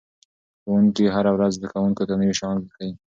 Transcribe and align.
ښوونکي 0.61 1.05
هره 1.15 1.31
ورځ 1.35 1.51
زده 1.57 1.67
کوونکو 1.73 2.03
ته 2.07 2.13
نوي 2.21 2.33
شیان 2.39 2.57
ښيي. 2.73 2.91